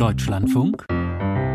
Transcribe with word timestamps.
Deutschlandfunk 0.00 0.86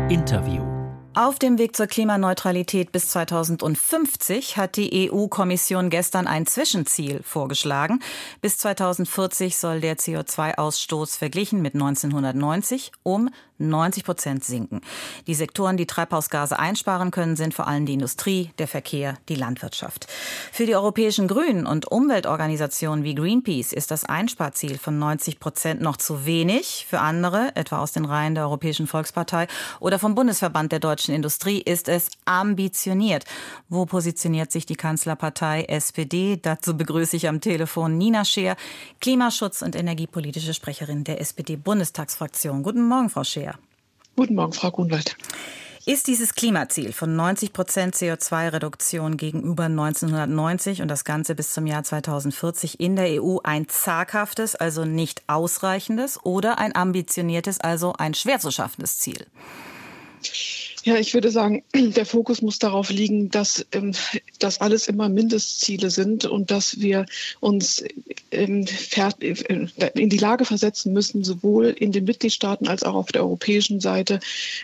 Interview 0.08 0.76
auf 1.16 1.38
dem 1.38 1.56
Weg 1.56 1.74
zur 1.74 1.86
Klimaneutralität 1.86 2.92
bis 2.92 3.08
2050 3.08 4.58
hat 4.58 4.76
die 4.76 5.10
EU-Kommission 5.10 5.88
gestern 5.88 6.26
ein 6.26 6.44
Zwischenziel 6.44 7.22
vorgeschlagen. 7.22 8.00
Bis 8.42 8.58
2040 8.58 9.56
soll 9.56 9.80
der 9.80 9.96
CO2-Ausstoß 9.96 11.16
verglichen 11.16 11.62
mit 11.62 11.72
1990 11.72 12.92
um 13.02 13.30
90 13.58 14.04
Prozent 14.04 14.44
sinken. 14.44 14.80
Die 15.26 15.34
Sektoren, 15.34 15.76
die 15.76 15.86
Treibhausgase 15.86 16.58
einsparen 16.58 17.10
können, 17.10 17.36
sind 17.36 17.54
vor 17.54 17.66
allem 17.66 17.86
die 17.86 17.94
Industrie, 17.94 18.50
der 18.58 18.68
Verkehr, 18.68 19.16
die 19.28 19.34
Landwirtschaft. 19.34 20.06
Für 20.52 20.66
die 20.66 20.74
europäischen 20.74 21.28
Grünen 21.28 21.66
und 21.66 21.90
Umweltorganisationen 21.90 23.04
wie 23.04 23.14
Greenpeace 23.14 23.72
ist 23.72 23.90
das 23.90 24.04
Einsparziel 24.04 24.78
von 24.78 24.98
90 24.98 25.40
Prozent 25.40 25.80
noch 25.80 25.96
zu 25.96 26.26
wenig. 26.26 26.86
Für 26.88 27.00
andere, 27.00 27.54
etwa 27.54 27.80
aus 27.80 27.92
den 27.92 28.04
Reihen 28.04 28.34
der 28.34 28.44
Europäischen 28.44 28.86
Volkspartei 28.86 29.46
oder 29.80 29.98
vom 29.98 30.14
Bundesverband 30.14 30.72
der 30.72 30.80
deutschen 30.80 31.14
Industrie, 31.14 31.60
ist 31.60 31.88
es 31.88 32.10
ambitioniert. 32.24 33.24
Wo 33.68 33.86
positioniert 33.86 34.52
sich 34.52 34.66
die 34.66 34.76
Kanzlerpartei 34.76 35.64
SPD? 35.64 36.38
Dazu 36.40 36.76
begrüße 36.76 37.16
ich 37.16 37.28
am 37.28 37.40
Telefon 37.40 37.96
Nina 37.98 38.24
Scheer, 38.24 38.56
Klimaschutz- 39.00 39.62
und 39.62 39.76
energiepolitische 39.76 40.54
Sprecherin 40.54 41.04
der 41.04 41.20
SPD-Bundestagsfraktion. 41.20 42.62
Guten 42.62 42.86
Morgen, 42.86 43.10
Frau 43.10 43.24
Scheer. 43.24 43.45
Guten 44.16 44.34
Morgen, 44.34 44.54
Frau 44.54 44.70
Grunwald. 44.70 45.14
Ist 45.84 46.06
dieses 46.06 46.34
Klimaziel 46.34 46.92
von 46.92 47.14
90 47.14 47.52
Prozent 47.52 47.94
CO2-Reduktion 47.94 49.18
gegenüber 49.18 49.64
1990 49.64 50.80
und 50.80 50.88
das 50.88 51.04
Ganze 51.04 51.34
bis 51.34 51.52
zum 51.52 51.66
Jahr 51.66 51.84
2040 51.84 52.80
in 52.80 52.96
der 52.96 53.22
EU 53.22 53.38
ein 53.44 53.68
zaghaftes, 53.68 54.56
also 54.56 54.86
nicht 54.86 55.22
ausreichendes 55.26 56.18
oder 56.24 56.58
ein 56.58 56.74
ambitioniertes, 56.74 57.60
also 57.60 57.92
ein 57.92 58.14
schwer 58.14 58.40
zu 58.40 58.50
schaffendes 58.50 58.98
Ziel? 58.98 59.26
Ja, 60.86 60.94
ich 60.98 61.14
würde 61.14 61.32
sagen, 61.32 61.64
der 61.74 62.06
Fokus 62.06 62.42
muss 62.42 62.60
darauf 62.60 62.90
liegen, 62.90 63.28
dass 63.28 63.66
ähm, 63.72 63.90
das 64.38 64.60
alles 64.60 64.86
immer 64.86 65.08
Mindestziele 65.08 65.90
sind 65.90 66.26
und 66.26 66.52
dass 66.52 66.80
wir 66.80 67.06
uns 67.40 67.82
ähm, 68.30 68.66
äh, 68.90 69.90
in 69.94 70.08
die 70.08 70.16
Lage 70.16 70.44
versetzen 70.44 70.92
müssen, 70.92 71.24
sowohl 71.24 71.66
in 71.66 71.90
den 71.90 72.04
Mitgliedstaaten 72.04 72.68
als 72.68 72.84
auch 72.84 72.94
auf 72.94 73.10
der 73.10 73.22
europäischen 73.22 73.80
Seite, 73.80 74.20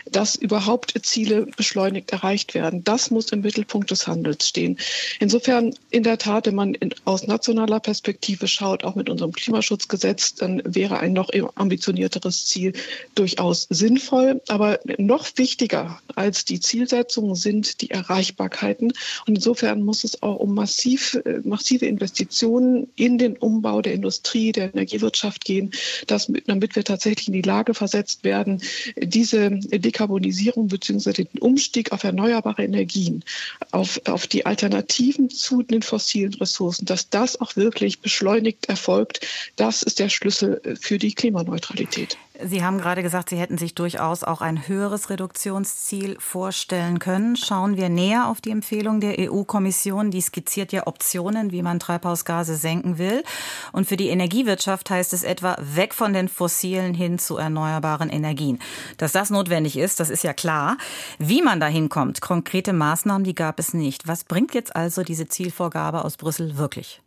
dass 0.09 0.35
überhaupt 0.35 0.93
Ziele 1.05 1.45
beschleunigt 1.57 2.13
erreicht 2.13 2.53
werden. 2.53 2.85
Das 2.85 3.11
muss 3.11 3.33
im 3.33 3.41
Mittelpunkt 3.41 3.91
des 3.91 4.07
Handels 4.07 4.47
stehen. 4.47 4.77
Insofern 5.19 5.73
in 5.89 6.03
der 6.03 6.19
Tat, 6.19 6.45
wenn 6.45 6.55
man 6.55 6.77
aus 7.03 7.27
nationaler 7.27 7.81
Perspektive 7.81 8.47
schaut, 8.47 8.85
auch 8.85 8.95
mit 8.95 9.09
unserem 9.09 9.33
Klimaschutzgesetz, 9.33 10.35
dann 10.35 10.61
wäre 10.63 10.99
ein 10.99 11.11
noch 11.11 11.31
ambitionierteres 11.55 12.45
Ziel 12.45 12.71
durchaus 13.13 13.67
sinnvoll. 13.69 14.41
Aber 14.47 14.79
noch 14.97 15.27
wichtiger 15.35 15.99
als 16.15 16.45
die 16.45 16.59
Zielsetzungen 16.59 17.35
sind 17.35 17.81
die 17.81 17.91
Erreichbarkeiten. 17.91 18.93
Und 19.27 19.35
insofern 19.35 19.83
muss 19.83 20.03
es 20.03 20.21
auch 20.23 20.37
um 20.37 20.53
massiv, 20.53 21.19
äh, 21.25 21.39
massive 21.43 21.85
Investitionen 21.85 22.87
in 22.95 23.17
den 23.17 23.37
Umbau 23.37 23.81
der 23.81 23.93
Industrie, 23.93 24.51
der 24.51 24.73
Energiewirtschaft 24.73 25.45
gehen, 25.45 25.71
dass, 26.07 26.31
damit 26.47 26.75
wir 26.75 26.83
tatsächlich 26.83 27.27
in 27.27 27.33
die 27.33 27.41
Lage 27.41 27.73
versetzt 27.73 28.23
werden, 28.23 28.61
diese 28.97 29.49
Dekarbonisierung 29.49 30.67
bzw. 30.67 31.13
den 31.13 31.39
Umstieg 31.39 31.91
auf 31.91 32.03
erneuerbare 32.03 32.63
Energien, 32.63 33.23
auf, 33.71 33.99
auf 34.05 34.27
die 34.27 34.45
Alternativen 34.45 35.29
zu 35.29 35.63
den 35.63 35.81
fossilen 35.81 36.33
Ressourcen, 36.35 36.85
dass 36.85 37.09
das 37.09 37.39
auch 37.39 37.55
wirklich 37.55 37.99
beschleunigt 37.99 38.69
erfolgt. 38.69 39.25
Das 39.55 39.83
ist 39.83 39.99
der 39.99 40.09
Schlüssel 40.09 40.61
für 40.79 40.97
die 40.97 41.13
Klimaneutralität. 41.13 42.17
Sie 42.41 42.63
haben 42.63 42.79
gerade 42.79 43.03
gesagt, 43.03 43.29
Sie 43.29 43.37
hätten 43.37 43.59
sich 43.59 43.75
durchaus 43.75 44.23
auch 44.23 44.41
ein 44.41 44.67
höheres 44.67 45.11
Reduktionsziel 45.11 46.17
vorstellen 46.19 46.97
können. 46.97 47.35
Schauen 47.35 47.77
wir 47.77 47.89
näher 47.89 48.27
auf 48.27 48.41
die 48.41 48.49
Empfehlung 48.49 48.99
der 48.99 49.19
EU-Kommission. 49.19 50.09
Die 50.09 50.21
skizziert 50.21 50.71
ja 50.71 50.87
Optionen, 50.87 51.51
wie 51.51 51.61
man 51.61 51.79
Treibhausgase 51.79 52.55
senken 52.55 52.97
will. 52.97 53.23
Und 53.71 53.85
für 53.87 53.97
die 53.97 54.09
Energiewirtschaft 54.09 54.89
heißt 54.89 55.13
es 55.13 55.21
etwa 55.21 55.57
weg 55.59 55.93
von 55.93 56.13
den 56.13 56.27
fossilen 56.27 56.95
hin 56.95 57.19
zu 57.19 57.37
erneuerbaren 57.37 58.09
Energien. 58.09 58.57
Dass 58.97 59.11
das 59.11 59.29
notwendig 59.29 59.77
ist, 59.77 59.99
das 59.99 60.09
ist 60.09 60.23
ja 60.23 60.33
klar. 60.33 60.77
Wie 61.19 61.43
man 61.43 61.59
dahin 61.59 61.87
kommt, 61.87 62.21
konkrete 62.21 62.73
Maßnahmen, 62.73 63.23
die 63.23 63.35
gab 63.35 63.59
es 63.59 63.75
nicht. 63.75 64.07
Was 64.07 64.23
bringt 64.23 64.55
jetzt 64.55 64.75
also 64.75 65.03
diese 65.03 65.27
Zielvorgabe 65.27 66.03
aus 66.03 66.17
Brüssel 66.17 66.57
wirklich? 66.57 66.99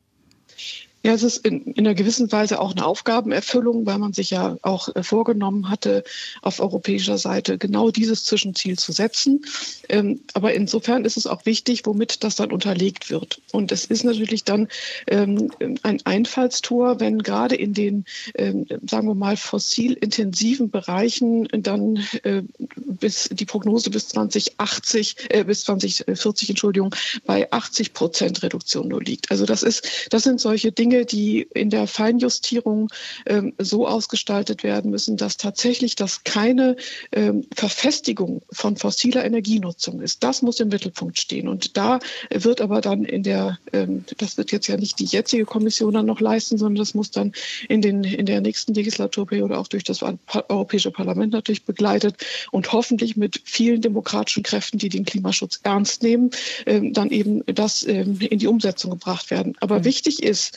Ja, 1.06 1.15
es 1.15 1.22
ist 1.22 1.47
in, 1.47 1.62
in, 1.62 1.87
einer 1.87 1.94
gewissen 1.94 2.33
Weise 2.33 2.59
auch 2.59 2.72
eine 2.72 2.84
Aufgabenerfüllung, 2.84 3.87
weil 3.87 3.99
man 3.99 4.12
sich 4.12 4.31
ja 4.31 4.56
auch 4.62 4.89
äh, 4.97 5.05
vorgenommen 5.05 5.71
hatte, 5.71 6.03
auf 6.43 6.59
europäischer 6.59 7.17
Seite 7.17 7.59
genau 7.59 7.93
dieses 7.93 8.25
Zwischenziel 8.25 8.77
zu 8.77 8.91
setzen. 8.91 9.45
Ähm, 9.89 10.22
aber 10.34 10.55
insofern 10.55 11.05
ist 11.05 11.16
es 11.16 11.28
auch 11.28 11.47
wichtig, 11.47 11.87
womit 11.87 12.25
das 12.25 12.34
dann 12.34 12.50
unterlegt 12.50 13.09
wird. 13.09 13.41
Und 13.53 13.71
es 13.71 13.84
ist 13.84 14.03
natürlich 14.03 14.43
dann 14.43 14.66
ähm, 15.06 15.53
ein 15.84 16.05
Einfallstor, 16.05 16.99
wenn 16.99 17.22
gerade 17.22 17.55
in 17.55 17.72
den, 17.72 18.05
ähm, 18.34 18.66
sagen 18.84 19.06
wir 19.06 19.15
mal, 19.15 19.37
fossilintensiven 19.37 20.71
Bereichen 20.71 21.47
dann 21.53 22.05
äh, 22.25 22.43
bis 22.75 23.28
die 23.31 23.45
Prognose 23.45 23.91
bis 23.91 24.09
2080, 24.09 25.16
äh, 25.28 25.45
bis 25.45 25.62
2040, 25.62 26.50
Entschuldigung, 26.50 26.97
bei 27.27 27.49
80 27.53 27.93
Prozent 27.93 28.43
Reduktion 28.43 28.89
nur 28.89 29.05
liegt. 29.05 29.31
Also 29.31 29.47
das 29.47 29.62
ist, 29.62 30.09
das 30.11 30.25
sind 30.25 30.41
solche 30.41 30.72
Dinge, 30.72 30.96
Dinge, 30.97 31.07
die 31.07 31.43
in 31.55 31.71
der 31.71 31.87
Feinjustierung 31.87 32.89
ähm, 33.27 33.53
so 33.59 33.87
ausgestaltet 33.87 34.62
werden 34.62 34.91
müssen, 34.91 35.17
dass 35.17 35.37
tatsächlich 35.37 35.95
das 35.97 36.25
keine 36.25 36.77
ähm, 37.12 37.45
Verfestigung 37.55 38.43
von 38.51 38.77
fossiler 38.77 39.25
Energienutzung 39.25 40.01
ist. 40.01 40.23
Das 40.23 40.43
muss 40.43 40.61
im 40.61 40.69
Mittelpunkt 40.69 41.19
stehen. 41.19 41.49
Und 41.49 41.77
da 41.77 41.99
wird 42.31 42.61
aber 42.61 42.81
dann 42.81 43.05
in 43.05 43.23
der, 43.23 43.59
ähm, 43.73 44.05
das 44.17 44.39
wird 44.39 44.53
jetzt 44.53 44.67
ja 44.69 44.77
nicht 44.77 44.99
die 44.99 45.05
jetzige 45.05 45.45
Kommission 45.45 45.95
dann 45.95 46.07
noch 46.07 46.21
leisten, 46.21 46.57
sondern 46.59 46.81
das 46.81 46.95
muss 46.95 47.11
dann 47.11 47.33
in, 47.69 47.83
den, 47.83 48.05
in 48.05 48.27
der 48.27 48.41
nächsten 48.41 48.75
Legislaturperiode 48.75 49.59
auch 49.59 49.69
durch 49.69 49.84
das 49.84 50.03
Europäische 50.03 50.91
Parlament 50.91 51.33
natürlich 51.33 51.65
begleitet 51.65 52.17
und 52.53 52.73
hoffentlich 52.73 53.17
mit 53.17 53.43
vielen 53.45 53.81
demokratischen 53.81 54.43
Kräften, 54.43 54.78
die 54.78 54.89
den 54.89 55.05
Klimaschutz 55.05 55.61
ernst 55.63 56.03
nehmen, 56.03 56.31
ähm, 56.65 56.93
dann 56.93 57.11
eben 57.11 57.43
das 57.47 57.87
ähm, 57.87 58.19
in 58.21 58.39
die 58.39 58.47
Umsetzung 58.47 58.93
gebracht 58.93 59.31
werden. 59.31 59.55
Aber 59.61 59.81
mhm. 59.81 59.84
wichtig 59.84 60.23
ist, 60.23 60.57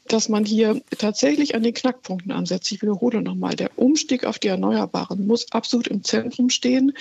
dass 0.11 0.29
man 0.29 0.45
hier 0.45 0.81
tatsächlich 0.97 1.55
an 1.55 1.63
den 1.63 1.73
Knackpunkten 1.73 2.31
ansetzt. 2.31 2.71
Ich 2.71 2.81
wiederhole 2.81 3.21
nochmal, 3.21 3.55
der 3.55 3.71
Umstieg 3.77 4.25
auf 4.25 4.39
die 4.39 4.49
Erneuerbaren 4.49 5.25
muss 5.25 5.51
absolut 5.51 5.87
im 5.87 6.03
Zentrum 6.03 6.49
stehen, 6.49 6.93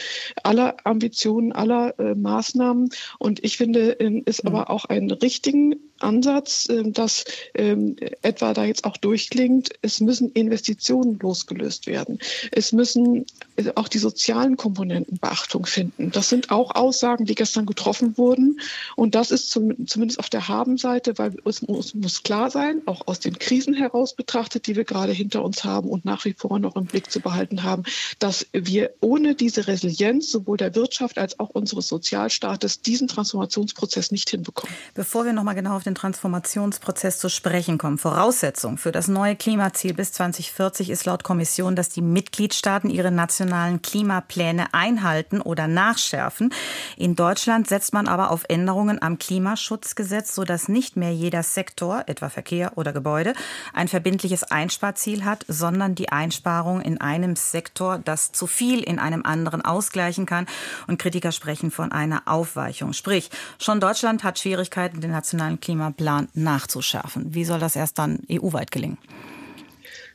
aller 0.43 0.77
Ambitionen, 0.85 1.53
aller 1.53 1.99
äh, 1.99 2.15
Maßnahmen. 2.15 2.91
Und 3.19 3.43
ich 3.45 3.57
finde, 3.57 3.99
äh, 4.01 4.23
ist 4.27 4.45
mhm. 4.45 4.51
aber 4.51 4.71
auch 4.71 4.85
einen 4.85 5.11
richtigen 5.11 5.75
Ansatz, 6.01 6.69
äh, 6.69 6.91
dass 6.91 7.25
ähm, 7.55 7.97
etwa 8.23 8.53
da 8.55 8.65
jetzt 8.65 8.85
auch 8.85 8.97
durchklingt, 8.97 9.71
es 9.83 10.01
müssen 10.01 10.31
Investitionen 10.33 11.19
losgelöst 11.19 11.87
werden. 11.87 12.19
Es 12.53 12.73
müssen 12.73 13.27
äh, 13.57 13.71
auch 13.75 13.89
die 13.89 13.99
sozialen 13.99 14.57
Komponenten 14.57 15.19
Beachtung 15.19 15.67
finden. 15.67 16.11
Das 16.11 16.29
sind 16.29 16.51
auch 16.51 16.75
Aussagen, 16.75 17.25
die 17.25 17.35
gestern 17.35 17.67
getroffen 17.67 18.17
wurden. 18.17 18.61
Und 18.97 19.15
das 19.15 19.31
ist 19.31 19.51
zum, 19.51 19.87
zumindest 19.87 20.19
auf 20.19 20.31
der 20.31 20.49
Habenseite, 20.49 21.19
weil 21.19 21.37
es 21.45 21.63
muss, 21.63 21.95
muss 21.95 22.23
klar 22.23 22.51
sein, 22.51 22.83
auch 22.87 23.00
aus 23.07 23.21
den 23.21 23.39
Krisen 23.39 23.75
heraus 23.75 24.15
betrachtet, 24.15 24.67
die 24.67 24.77
wir 24.77 24.85
gerade 24.85 25.13
hinter 25.13 25.43
uns 25.43 25.65
haben 25.65 25.89
und 25.89 26.05
nach 26.05 26.25
wie 26.25 26.35
vor 26.35 26.59
noch 26.59 26.77
im 26.77 26.87
Blick 26.87 27.11
zu 27.11 27.21
behalten 27.21 27.63
haben, 27.63 27.85
dass 28.19 28.47
wir 28.53 28.91
ohne 29.01 29.35
diese 29.35 29.67
Resilienz 29.67 30.31
sowohl 30.31 30.57
der 30.57 30.75
Wirtschaft 30.75 31.19
als 31.19 31.39
auch 31.39 31.51
unseres 31.51 31.89
Sozialstaates 31.89 32.83
diesen 32.83 33.09
Transformationsprozess 33.09 34.11
nicht 34.11 34.31
hinbekommen. 34.31 34.75
Bevor 34.95 35.25
wir 35.25 35.33
noch 35.33 35.45
mal 35.45 35.55
genau 35.55 35.77
auf 35.77 35.85
den 35.85 35.95
Transformationsprozess 35.95 37.19
zu 37.19 37.29
sprechen 37.29 37.79
kommen. 37.79 37.99
Voraussetzung 37.99 38.79
für 38.79 38.93
das 38.93 39.09
neue 39.09 39.37
Klimaziel 39.37 39.95
bis 39.95 40.13
2040 40.13 40.91
ist 40.91 41.05
laut 41.07 41.25
Kommission, 41.25 41.77
dass 41.77 41.89
die 41.89 42.03
Mitgliedstaaten 42.03 42.91
ihre 42.91 43.11
nationalen 43.11 43.83
Klimapläne 43.83 44.73
einhalten 44.73 45.41
oder 45.41 45.67
nachschärfen. 45.67 46.53
In 46.97 47.17
Deutschland 47.17 47.69
setzt 47.69 47.93
man 47.93 48.09
aber 48.09 48.31
auf 48.31 48.45
Änderungen 48.49 49.01
am 49.03 49.19
Klimaschutzgesetz, 49.19 50.35
sodass 50.35 50.69
nicht 50.69 50.97
mehr 50.97 51.13
jeder 51.13 51.43
Sektor, 51.43 52.05
etwa 52.07 52.29
Verkehr 52.29 52.77
oder 52.77 52.90
Gebäude, 52.93 53.33
ein 53.73 53.89
verbindliches 53.89 54.45
Einsparziel 54.45 55.25
hat, 55.25 55.45
sondern 55.49 55.95
die 55.95 56.11
Einsparung 56.11 56.81
in 56.81 57.01
einem 57.01 57.37
Sektor 57.37 57.99
das 57.99 58.33
zu 58.33 58.47
viel 58.47 58.81
in 58.81 58.99
einem 58.99 59.25
anderen 59.25 59.63
ausgleichen 59.63 60.27
kann. 60.27 60.47
Und 60.87 60.99
Kritiker 60.99 61.33
sprechen 61.33 61.71
von 61.71 61.91
einer 61.91 62.23
Aufweichung. 62.27 62.93
Sprich, 62.93 63.31
schon 63.59 63.81
Deutschland 63.81 64.25
hat 64.25 64.39
Schwierigkeiten, 64.39 65.01
den 65.01 65.11
nationalen 65.11 65.61
Klima 65.61 65.81
Klimaplan 65.81 66.29
nachzuschärfen. 66.35 67.35
Wie 67.35 67.45
soll 67.45 67.59
das 67.59 67.77
erst 67.77 67.99
dann 67.99 68.21
EU-weit 68.31 68.71
gelingen? 68.71 68.99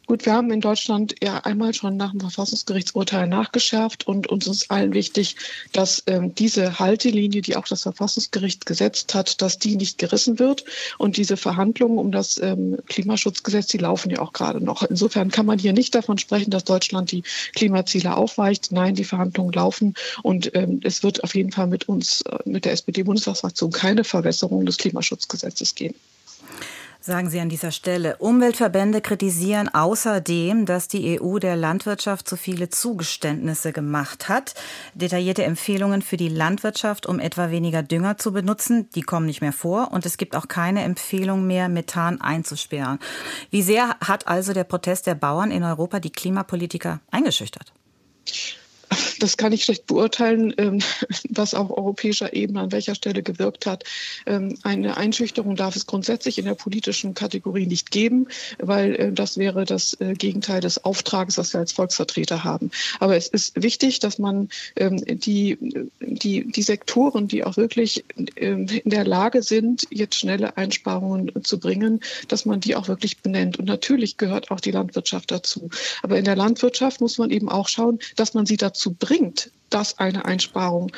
Gut, 0.07 0.27
wir 0.27 0.33
haben 0.33 0.51
in 0.51 0.61
Deutschland 0.61 1.15
ja 1.23 1.39
einmal 1.39 1.73
schon 1.73 1.97
nach 1.97 2.11
dem 2.11 2.19
Verfassungsgerichtsurteil 2.19 3.27
nachgeschärft 3.27 4.07
und 4.07 4.27
uns 4.27 4.45
ist 4.45 4.69
allen 4.69 4.93
wichtig, 4.93 5.35
dass 5.71 6.03
ähm, 6.05 6.35
diese 6.35 6.77
Haltelinie, 6.77 7.41
die 7.41 7.55
auch 7.55 7.67
das 7.67 7.81
Verfassungsgericht 7.83 8.67
gesetzt 8.67 9.15
hat, 9.15 9.41
dass 9.41 9.57
die 9.57 9.75
nicht 9.75 9.97
gerissen 9.97 10.37
wird. 10.37 10.63
Und 10.99 11.17
diese 11.17 11.37
Verhandlungen 11.37 11.97
um 11.97 12.11
das 12.11 12.37
ähm, 12.37 12.77
Klimaschutzgesetz, 12.85 13.65
die 13.67 13.79
laufen 13.79 14.11
ja 14.11 14.19
auch 14.19 14.31
gerade 14.31 14.63
noch. 14.63 14.83
Insofern 14.83 15.31
kann 15.31 15.47
man 15.47 15.57
hier 15.57 15.73
nicht 15.73 15.95
davon 15.95 16.19
sprechen, 16.19 16.51
dass 16.51 16.65
Deutschland 16.65 17.11
die 17.11 17.23
Klimaziele 17.55 18.15
aufweicht. 18.15 18.71
Nein, 18.71 18.93
die 18.93 19.05
Verhandlungen 19.05 19.53
laufen 19.53 19.95
und 20.21 20.53
ähm, 20.53 20.81
es 20.83 21.01
wird 21.01 21.23
auf 21.23 21.33
jeden 21.33 21.51
Fall 21.51 21.67
mit 21.67 21.89
uns, 21.89 22.21
äh, 22.21 22.37
mit 22.45 22.65
der 22.65 22.73
SPD-Bundestagsfraktion 22.73 23.71
keine 23.71 24.03
Verwässerung 24.03 24.67
des 24.67 24.77
Klimaschutzgesetzes 24.77 25.73
geben 25.73 25.95
sagen 27.05 27.29
Sie 27.29 27.39
an 27.39 27.49
dieser 27.49 27.71
Stelle. 27.71 28.17
Umweltverbände 28.17 28.99
kritisieren 28.99 29.71
außerdem, 29.71 30.65
dass 30.65 30.87
die 30.87 31.21
EU 31.21 31.37
der 31.37 31.55
Landwirtschaft 31.55 32.27
zu 32.27 32.35
viele 32.35 32.69
Zugeständnisse 32.69 33.71
gemacht 33.73 34.27
hat. 34.27 34.55
Detaillierte 34.95 35.43
Empfehlungen 35.43 36.01
für 36.01 36.17
die 36.17 36.29
Landwirtschaft, 36.29 37.05
um 37.05 37.19
etwa 37.19 37.51
weniger 37.51 37.83
Dünger 37.83 38.17
zu 38.17 38.33
benutzen, 38.33 38.89
die 38.95 39.03
kommen 39.03 39.27
nicht 39.27 39.41
mehr 39.41 39.53
vor. 39.53 39.91
Und 39.91 40.07
es 40.07 40.17
gibt 40.17 40.35
auch 40.35 40.47
keine 40.47 40.81
Empfehlung 40.81 41.45
mehr, 41.45 41.69
Methan 41.69 42.21
einzusperren. 42.21 42.97
Wie 43.51 43.61
sehr 43.61 43.95
hat 43.99 44.27
also 44.27 44.53
der 44.53 44.63
Protest 44.63 45.05
der 45.05 45.15
Bauern 45.15 45.51
in 45.51 45.63
Europa 45.63 45.99
die 45.99 46.11
Klimapolitiker 46.11 47.01
eingeschüchtert? 47.11 47.71
Das 49.19 49.37
kann 49.37 49.53
ich 49.53 49.63
schlecht 49.63 49.85
beurteilen, 49.87 50.53
ähm, 50.57 50.79
was 51.29 51.53
auf 51.53 51.69
europäischer 51.71 52.33
Ebene 52.33 52.61
an 52.61 52.71
welcher 52.71 52.95
Stelle 52.95 53.23
gewirkt 53.23 53.65
hat. 53.65 53.83
Ähm, 54.25 54.57
eine 54.63 54.97
Einschüchterung 54.97 55.55
darf 55.55 55.75
es 55.75 55.85
grundsätzlich 55.85 56.37
in 56.37 56.45
der 56.45 56.55
politischen 56.55 57.13
Kategorie 57.13 57.65
nicht 57.65 57.91
geben, 57.91 58.27
weil 58.59 58.95
äh, 58.95 59.11
das 59.11 59.37
wäre 59.37 59.65
das 59.65 59.99
äh, 59.99 60.13
Gegenteil 60.13 60.61
des 60.61 60.83
Auftrages, 60.83 61.37
was 61.37 61.53
wir 61.53 61.59
als 61.59 61.71
Volksvertreter 61.71 62.43
haben. 62.43 62.71
Aber 62.99 63.15
es 63.15 63.27
ist 63.27 63.61
wichtig, 63.61 63.99
dass 63.99 64.19
man 64.19 64.49
ähm, 64.75 65.03
die, 65.05 65.57
die, 65.99 66.51
die 66.51 66.61
Sektoren, 66.61 67.27
die 67.27 67.43
auch 67.43 67.57
wirklich 67.57 68.03
in 68.35 68.67
der 68.85 69.05
Lage 69.05 69.43
sind, 69.43 69.87
jetzt 69.89 70.15
schnelle 70.15 70.57
Einsparungen 70.57 71.31
zu 71.43 71.59
bringen, 71.59 72.01
dass 72.27 72.45
man 72.45 72.59
die 72.59 72.75
auch 72.75 72.87
wirklich 72.87 73.21
benennt. 73.21 73.57
Und 73.59 73.65
natürlich 73.65 74.17
gehört 74.17 74.51
auch 74.51 74.59
die 74.59 74.71
Landwirtschaft 74.71 75.31
dazu. 75.31 75.69
Aber 76.03 76.17
in 76.17 76.25
der 76.25 76.35
Landwirtschaft 76.35 77.01
muss 77.01 77.17
man 77.17 77.31
eben 77.31 77.49
auch 77.49 77.67
schauen, 77.67 77.99
dass 78.15 78.33
man 78.33 78.45
sie 78.45 78.57
dazu 78.57 78.93
bringt, 78.93 79.04
dass 79.69 79.99
eine 79.99 80.25
Einsparung 80.25 80.91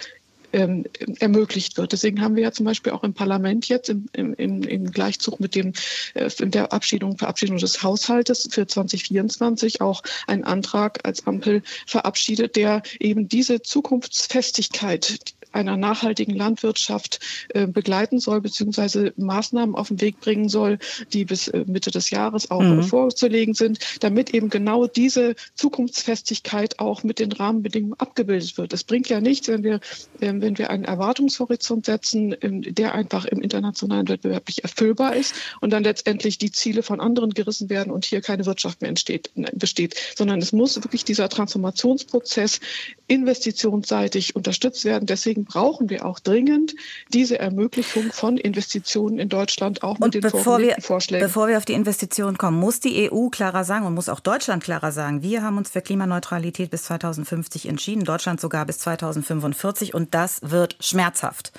ähm, 0.54 0.86
ermöglicht 1.19 1.77
wird. 1.77 1.92
Deswegen 1.92 2.21
haben 2.21 2.36
wir 2.36 2.44
ja 2.44 2.51
zum 2.51 2.65
Beispiel 2.65 2.94
auch 2.94 3.04
im 3.04 3.13
Parlament 3.13 3.68
jetzt 3.68 3.89
im, 3.89 4.07
im, 4.13 4.63
im 4.63 4.92
Gleichzug 4.92 5.39
mit 5.39 5.56
dem 5.56 5.74
äh, 6.13 6.30
der 6.39 6.71
Abschiedung, 6.71 7.18
Verabschiedung 7.18 7.57
des 7.57 7.83
Haushaltes 7.83 8.48
für 8.50 8.65
2024 8.65 9.81
auch 9.81 10.01
einen 10.25 10.44
Antrag 10.44 11.00
als 11.04 11.27
Ampel 11.27 11.63
verabschiedet, 11.86 12.56
der 12.56 12.81
eben 13.00 13.27
diese 13.27 13.62
Zukunftsfestigkeit, 13.62 15.19
einer 15.57 15.77
nachhaltigen 15.77 16.36
Landwirtschaft 16.36 17.19
äh, 17.50 17.68
begleiten 17.68 18.19
soll, 18.19 18.42
beziehungsweise 18.42 19.13
Maßnahmen 19.18 19.75
auf 19.75 19.89
den 19.89 20.01
Weg 20.01 20.19
bringen 20.19 20.50
soll, 20.50 20.80
die 21.13 21.25
bis 21.25 21.48
äh, 21.48 21.65
Mitte 21.68 21.92
des 21.92 22.09
Jahres 22.09 22.51
auch 22.51 22.62
mhm. 22.62 22.83
vorzulegen 22.83 23.54
sind, 23.54 23.80
damit 24.01 24.33
eben 24.33 24.50
genau 24.50 24.88
diese 24.88 25.36
Zukunftsfestigkeit 25.56 26.80
auch 26.80 27.04
mit 27.04 27.19
den 27.19 27.31
Rahmenbedingungen 27.31 28.00
abgebildet 28.00 28.57
wird. 28.57 28.74
Es 28.74 28.83
bringt 28.83 29.09
ja 29.09 29.19
nichts, 29.19 29.48
wenn 29.48 29.63
wir, 29.63 29.75
äh, 30.19 30.33
wenn 30.36 30.57
wir 30.57 30.69
einen 30.69 30.86
Erwartungshorizont 30.86 31.86
setzen, 31.86 32.36
ähm, 32.42 32.62
der 32.62 32.94
einfach 32.94 33.25
im 33.25 33.42
internationalen 33.42 34.07
Wettbewerb 34.07 34.48
nicht 34.48 34.59
erfüllbar 34.59 35.15
ist 35.15 35.36
und 35.62 35.71
dann 35.71 35.83
letztendlich 35.83 36.38
die 36.38 36.51
Ziele 36.51 36.83
von 36.83 37.00
anderen 37.00 37.33
gerissen 37.33 37.69
werden 37.69 37.92
und 37.92 38.06
hier 38.06 38.21
keine 38.21 38.45
Wirtschaft 38.45 38.81
mehr 38.81 38.89
entsteht, 38.89 39.31
besteht, 39.54 39.95
sondern 40.15 40.39
es 40.39 40.51
muss 40.54 40.75
wirklich 40.83 41.04
dieser 41.06 41.30
Transformationsprozess 41.30 42.59
investitionsseitig 43.07 44.36
unterstützt 44.36 44.83
werden. 44.86 45.06
Deswegen 45.06 45.45
brauchen 45.45 45.89
wir 45.89 46.06
auch 46.06 46.19
dringend 46.19 46.75
diese 47.13 47.39
Ermöglichung 47.39 48.12
von 48.12 48.38
Investitionen 48.38 49.18
in 49.18 49.30
Deutschland, 49.30 49.81
auch 49.81 49.94
mit 49.94 50.04
und 50.04 50.13
den 50.15 50.21
bevor 50.21 50.59
wir, 50.59 50.75
Vorschlägen. 50.80 51.25
Bevor 51.25 51.48
wir 51.48 51.57
auf 51.57 51.65
die 51.65 51.74
Investitionen 51.74 52.38
kommen, 52.38 52.59
muss 52.59 52.80
die 52.80 53.09
EU 53.09 53.30
klarer 53.30 53.63
sagen 53.63 53.86
und 53.86 53.94
muss 53.94 54.09
auch 54.09 54.19
Deutschland 54.19 54.63
klarer 54.63 54.92
sagen, 54.92 55.21
wir 55.21 55.42
haben 55.42 55.57
uns 55.57 55.69
für 55.69 55.81
Klimaneutralität 55.81 56.69
bis 56.69 56.83
2050 56.83 57.68
entschieden, 57.68 58.04
Deutschland 58.04 58.42
sogar 58.42 58.65
bis 58.65 58.80
2045 58.80 59.94
und 59.94 60.13
das 60.13 60.42
wird 60.44 60.75
schmerzhaft 60.80 61.54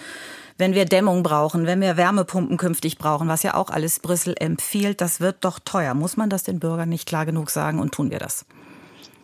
wenn 0.61 0.75
wir 0.75 0.85
Dämmung 0.85 1.23
brauchen, 1.23 1.67
wenn 1.67 1.81
wir 1.81 1.97
Wärmepumpen 1.97 2.57
künftig 2.57 2.99
brauchen, 2.99 3.29
was 3.29 3.45
ja 3.45 3.55
auch 3.55 3.71
alles 3.71 4.01
Brüssel 4.01 4.35
empfiehlt, 4.39 5.01
das 5.01 5.21
wird 5.21 5.45
doch 5.45 5.61
teuer. 5.61 5.95
Muss 5.95 6.17
man 6.17 6.29
das 6.29 6.43
den 6.43 6.59
Bürgern 6.59 6.89
nicht 6.89 7.07
klar 7.07 7.25
genug 7.25 7.51
sagen 7.51 7.79
und 7.79 7.95
tun 7.95 8.11
wir 8.11 8.19
das? 8.19 8.45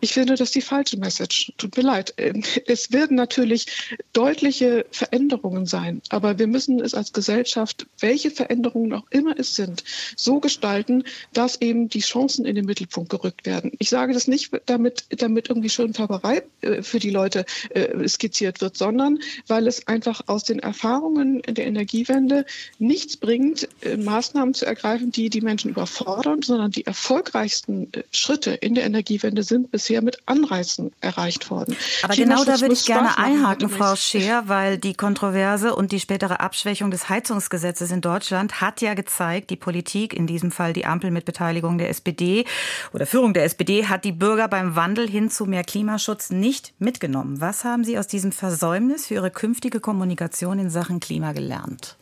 Ich 0.05 0.13
finde 0.13 0.35
das 0.35 0.51
die 0.51 0.61
falsche 0.61 0.97
Message. 0.97 1.51
Tut 1.57 1.75
mir 1.75 1.81
leid. 1.81 2.13
Ähm, 2.17 2.43
es 2.67 2.91
werden 2.91 3.17
natürlich 3.17 3.65
deutliche 4.13 4.85
Veränderungen 4.91 5.65
sein, 5.65 5.99
aber 6.09 6.37
wir 6.37 6.45
müssen 6.45 6.79
es 6.79 6.93
als 6.93 7.11
Gesellschaft, 7.11 7.87
welche 7.99 8.29
Veränderungen 8.29 8.93
auch 8.93 9.05
immer 9.09 9.33
es 9.39 9.55
sind, 9.55 9.83
so 10.15 10.39
gestalten, 10.39 11.05
dass 11.33 11.59
eben 11.59 11.89
die 11.89 12.01
Chancen 12.01 12.45
in 12.45 12.53
den 12.53 12.65
Mittelpunkt 12.65 13.09
gerückt 13.09 13.47
werden. 13.47 13.71
Ich 13.79 13.89
sage 13.89 14.13
das 14.13 14.27
nicht, 14.27 14.51
damit, 14.67 15.05
damit 15.09 15.49
irgendwie 15.49 15.69
Schönfärberei 15.69 16.43
äh, 16.61 16.83
für 16.83 16.99
die 16.99 17.09
Leute 17.09 17.43
äh, 17.71 18.07
skizziert 18.07 18.61
wird, 18.61 18.77
sondern 18.77 19.17
weil 19.47 19.65
es 19.65 19.87
einfach 19.87 20.21
aus 20.27 20.43
den 20.43 20.59
Erfahrungen 20.59 21.41
der 21.41 21.65
Energiewende 21.65 22.45
nichts 22.77 23.17
bringt, 23.17 23.67
äh, 23.81 23.97
Maßnahmen 23.97 24.53
zu 24.53 24.67
ergreifen, 24.67 25.11
die 25.11 25.31
die 25.31 25.41
Menschen 25.41 25.71
überfordern, 25.71 26.43
sondern 26.43 26.69
die 26.69 26.85
erfolgreichsten 26.85 27.91
Schritte 28.11 28.51
in 28.51 28.75
der 28.75 28.83
Energiewende 28.83 29.41
sind 29.41 29.71
bisher 29.71 29.94
bisher 29.95 30.01
mit 30.01 30.17
Anreizen 30.25 30.91
erreicht 31.01 31.49
worden. 31.49 31.75
Aber 32.03 32.15
genau 32.15 32.43
da 32.43 32.59
würde 32.59 32.73
ich 32.73 32.85
gerne 32.85 33.17
einhaken, 33.17 33.69
Frau 33.69 33.95
Scheer, 33.95 34.43
weil 34.47 34.77
die 34.77 34.93
Kontroverse 34.93 35.75
und 35.75 35.91
die 35.91 35.99
spätere 35.99 36.39
Abschwächung 36.39 36.91
des 36.91 37.09
Heizungsgesetzes 37.09 37.91
in 37.91 38.01
Deutschland 38.01 38.61
hat 38.61 38.81
ja 38.81 38.93
gezeigt, 38.93 39.49
die 39.49 39.55
Politik, 39.55 40.13
in 40.13 40.27
diesem 40.27 40.51
Fall 40.51 40.73
die 40.73 40.85
Ampel 40.85 41.11
mit 41.11 41.25
Beteiligung 41.25 41.77
der 41.77 41.89
SPD 41.89 42.45
oder 42.93 43.05
Führung 43.05 43.33
der 43.33 43.43
SPD, 43.45 43.85
hat 43.85 44.03
die 44.05 44.11
Bürger 44.11 44.47
beim 44.47 44.75
Wandel 44.75 45.09
hin 45.09 45.29
zu 45.29 45.45
mehr 45.45 45.63
Klimaschutz 45.63 46.29
nicht 46.29 46.73
mitgenommen. 46.79 47.41
Was 47.41 47.63
haben 47.63 47.83
Sie 47.83 47.97
aus 47.97 48.07
diesem 48.07 48.31
Versäumnis 48.31 49.07
für 49.07 49.15
Ihre 49.15 49.31
künftige 49.31 49.79
Kommunikation 49.79 50.59
in 50.59 50.69
Sachen 50.69 50.99
Klima 50.99 51.31
gelernt? 51.31 51.97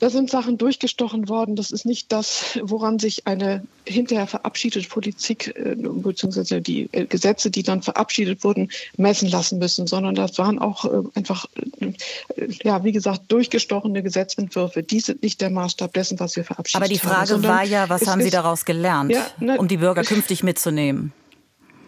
Da 0.00 0.10
sind 0.10 0.28
Sachen 0.28 0.58
durchgestochen 0.58 1.28
worden. 1.28 1.56
Das 1.56 1.70
ist 1.70 1.86
nicht 1.86 2.10
das, 2.10 2.58
woran 2.62 2.98
sich 2.98 3.26
eine 3.26 3.62
hinterher 3.86 4.26
verabschiedete 4.26 4.88
Politik 4.88 5.54
äh, 5.56 5.76
bzw. 5.76 6.60
die 6.60 6.88
äh, 6.92 7.06
Gesetze, 7.06 7.50
die 7.50 7.62
dann 7.62 7.82
verabschiedet 7.82 8.42
wurden, 8.44 8.70
messen 8.96 9.28
lassen 9.28 9.58
müssen, 9.58 9.86
sondern 9.86 10.14
das 10.14 10.36
waren 10.38 10.58
auch 10.58 10.84
äh, 10.84 11.02
einfach, 11.14 11.46
ja, 12.64 12.82
wie 12.82 12.92
gesagt, 12.92 13.22
durchgestochene 13.28 14.02
Gesetzentwürfe. 14.02 14.82
Die 14.82 15.00
sind 15.00 15.22
nicht 15.22 15.40
der 15.40 15.50
Maßstab 15.50 15.92
dessen, 15.92 16.18
was 16.18 16.36
wir 16.36 16.44
verabschiedet 16.44 16.74
haben. 16.74 16.82
Aber 16.82 16.92
die 16.92 16.98
Frage 16.98 17.34
haben, 17.34 17.44
war 17.44 17.64
ja, 17.64 17.88
was 17.88 18.06
haben 18.06 18.22
Sie 18.22 18.30
daraus 18.30 18.64
gelernt, 18.64 19.12
ja, 19.12 19.26
ne, 19.38 19.58
um 19.58 19.68
die 19.68 19.76
Bürger 19.76 20.02
künftig 20.02 20.42
mitzunehmen? 20.42 21.12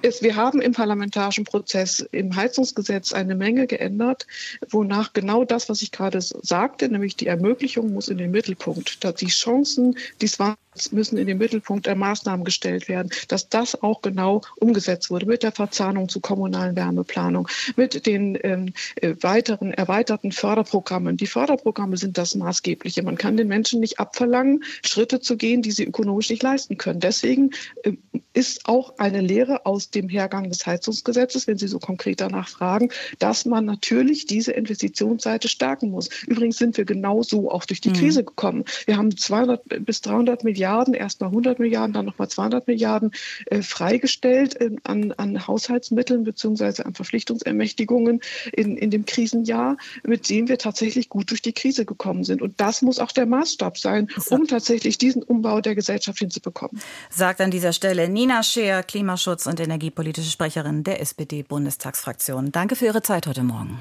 Ist, 0.06 0.22
wir 0.22 0.36
haben 0.36 0.60
im 0.60 0.72
parlamentarischen 0.72 1.44
Prozess 1.44 2.00
im 2.12 2.34
Heizungsgesetz 2.34 3.12
eine 3.12 3.34
Menge 3.34 3.66
geändert, 3.66 4.26
wonach 4.70 5.12
genau 5.12 5.44
das, 5.44 5.68
was 5.68 5.82
ich 5.82 5.90
gerade 5.90 6.20
sagte, 6.20 6.88
nämlich 6.88 7.16
die 7.16 7.26
Ermöglichung 7.26 7.92
muss 7.92 8.08
in 8.08 8.18
den 8.18 8.30
Mittelpunkt, 8.30 9.04
dass 9.04 9.16
die 9.16 9.26
Chancen, 9.26 9.96
die 10.20 10.26
es 10.26 10.38
waren, 10.38 10.56
müssen 10.92 11.16
in 11.16 11.26
den 11.26 11.38
Mittelpunkt 11.38 11.86
der 11.86 11.96
Maßnahmen 11.96 12.44
gestellt 12.44 12.88
werden, 12.88 13.10
dass 13.28 13.48
das 13.48 13.82
auch 13.82 14.02
genau 14.02 14.42
umgesetzt 14.56 15.10
wurde 15.10 15.26
mit 15.26 15.42
der 15.42 15.52
Verzahnung 15.52 16.08
zu 16.08 16.20
kommunalen 16.20 16.76
Wärmeplanung, 16.76 17.48
mit 17.76 18.06
den 18.06 18.38
ähm, 18.42 18.72
äh, 18.96 19.14
weiteren 19.20 19.72
erweiterten 19.72 20.32
Förderprogrammen. 20.32 21.16
Die 21.16 21.26
Förderprogramme 21.26 21.96
sind 21.96 22.18
das 22.18 22.34
Maßgebliche. 22.34 23.02
Man 23.02 23.16
kann 23.16 23.36
den 23.36 23.48
Menschen 23.48 23.80
nicht 23.80 23.98
abverlangen, 23.98 24.64
Schritte 24.84 25.20
zu 25.20 25.36
gehen, 25.36 25.62
die 25.62 25.70
sie 25.70 25.84
ökonomisch 25.84 26.30
nicht 26.30 26.42
leisten 26.42 26.76
können. 26.76 27.00
Deswegen 27.00 27.50
äh, 27.82 27.92
ist 28.36 28.68
auch 28.68 28.98
eine 28.98 29.22
Lehre 29.22 29.64
aus 29.64 29.90
dem 29.90 30.10
Hergang 30.10 30.50
des 30.50 30.66
Heizungsgesetzes, 30.66 31.46
wenn 31.46 31.56
Sie 31.56 31.68
so 31.68 31.78
konkret 31.78 32.20
danach 32.20 32.48
fragen, 32.48 32.90
dass 33.18 33.46
man 33.46 33.64
natürlich 33.64 34.26
diese 34.26 34.52
Investitionsseite 34.52 35.48
stärken 35.48 35.90
muss. 35.90 36.10
Übrigens 36.26 36.58
sind 36.58 36.76
wir 36.76 36.84
genauso 36.84 37.50
auch 37.50 37.64
durch 37.64 37.80
die 37.80 37.88
mhm. 37.88 37.94
Krise 37.94 38.24
gekommen. 38.24 38.64
Wir 38.84 38.98
haben 38.98 39.16
200 39.16 39.84
bis 39.86 40.02
300 40.02 40.44
Milliarden 40.44 40.65
Milliarden, 40.66 40.94
erst 40.94 41.20
mal 41.20 41.28
100 41.28 41.58
Milliarden, 41.60 41.92
dann 41.92 42.06
nochmal 42.06 42.28
200 42.28 42.66
Milliarden 42.66 43.12
äh, 43.46 43.62
freigestellt 43.62 44.60
äh, 44.60 44.70
an, 44.82 45.12
an 45.12 45.46
Haushaltsmitteln 45.46 46.24
beziehungsweise 46.24 46.84
an 46.84 46.94
Verpflichtungsermächtigungen 46.94 48.20
in, 48.52 48.76
in 48.76 48.90
dem 48.90 49.06
Krisenjahr, 49.06 49.76
mit 50.02 50.28
denen 50.28 50.48
wir 50.48 50.58
tatsächlich 50.58 51.08
gut 51.08 51.30
durch 51.30 51.42
die 51.42 51.52
Krise 51.52 51.84
gekommen 51.84 52.24
sind. 52.24 52.42
Und 52.42 52.60
das 52.60 52.82
muss 52.82 52.98
auch 52.98 53.12
der 53.12 53.26
Maßstab 53.26 53.78
sein, 53.78 54.08
um 54.30 54.48
tatsächlich 54.48 54.98
diesen 54.98 55.22
Umbau 55.22 55.60
der 55.60 55.76
Gesellschaft 55.76 56.18
hinzubekommen. 56.18 56.80
Sagt 57.10 57.40
an 57.40 57.52
dieser 57.52 57.72
Stelle 57.72 58.08
Nina 58.08 58.42
Scheer, 58.42 58.82
Klimaschutz- 58.82 59.46
und 59.46 59.60
energiepolitische 59.60 60.30
Sprecherin 60.30 60.82
der 60.82 61.00
SPD-Bundestagsfraktion. 61.00 62.50
Danke 62.50 62.74
für 62.74 62.86
Ihre 62.86 63.02
Zeit 63.02 63.26
heute 63.26 63.44
Morgen. 63.44 63.78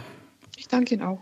Ich 0.56 0.68
danke 0.68 0.94
Ihnen 0.94 1.04
auch. 1.04 1.20